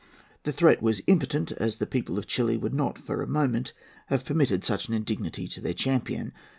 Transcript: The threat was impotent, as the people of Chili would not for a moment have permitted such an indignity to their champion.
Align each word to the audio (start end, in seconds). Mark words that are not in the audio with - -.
The 0.45 0.51
threat 0.51 0.81
was 0.81 1.03
impotent, 1.05 1.51
as 1.51 1.75
the 1.75 1.85
people 1.85 2.17
of 2.17 2.25
Chili 2.25 2.57
would 2.57 2.73
not 2.73 2.97
for 2.97 3.21
a 3.21 3.27
moment 3.27 3.71
have 4.07 4.25
permitted 4.25 4.63
such 4.63 4.87
an 4.87 4.95
indignity 4.95 5.47
to 5.49 5.61
their 5.61 5.75
champion. 5.75 6.33